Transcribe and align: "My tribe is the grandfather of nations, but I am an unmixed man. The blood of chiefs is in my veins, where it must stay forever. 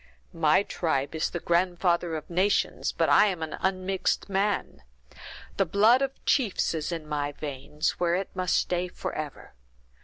"My 0.33 0.63
tribe 0.63 1.13
is 1.13 1.29
the 1.29 1.39
grandfather 1.39 2.15
of 2.15 2.27
nations, 2.27 2.91
but 2.91 3.07
I 3.07 3.27
am 3.27 3.43
an 3.43 3.55
unmixed 3.59 4.29
man. 4.29 4.81
The 5.57 5.65
blood 5.67 6.01
of 6.01 6.25
chiefs 6.25 6.73
is 6.73 6.91
in 6.91 7.07
my 7.07 7.33
veins, 7.33 7.99
where 7.99 8.15
it 8.15 8.35
must 8.35 8.55
stay 8.57 8.87
forever. 8.87 9.53